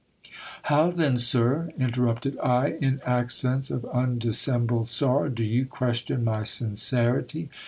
How 0.63 0.89
then, 0.89 1.15
sir? 1.15 1.69
interrupted 1.77 2.35
I, 2.39 2.69
in 2.81 3.01
accents 3.05 3.69
of 3.69 3.85
undissembled 3.93 4.89
sorrow, 4.89 5.29
do 5.29 5.43
you 5.43 5.67
question 5.67 6.23
my 6.23 6.43
sincerity 6.43 7.51